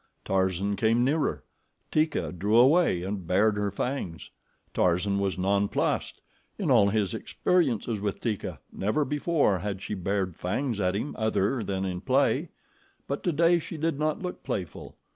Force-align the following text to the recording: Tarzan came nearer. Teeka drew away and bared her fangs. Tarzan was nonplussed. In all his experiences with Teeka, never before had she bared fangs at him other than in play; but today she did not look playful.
Tarzan 0.25 0.75
came 0.77 1.03
nearer. 1.03 1.43
Teeka 1.91 2.31
drew 2.31 2.57
away 2.57 3.03
and 3.03 3.27
bared 3.27 3.55
her 3.55 3.69
fangs. 3.69 4.31
Tarzan 4.73 5.19
was 5.19 5.37
nonplussed. 5.37 6.23
In 6.57 6.71
all 6.71 6.89
his 6.89 7.13
experiences 7.13 7.99
with 7.99 8.19
Teeka, 8.19 8.57
never 8.73 9.05
before 9.05 9.59
had 9.59 9.79
she 9.79 9.93
bared 9.93 10.35
fangs 10.35 10.79
at 10.79 10.95
him 10.95 11.15
other 11.19 11.61
than 11.61 11.85
in 11.85 12.01
play; 12.01 12.49
but 13.07 13.21
today 13.21 13.59
she 13.59 13.77
did 13.77 13.99
not 13.99 14.23
look 14.23 14.41
playful. 14.41 14.97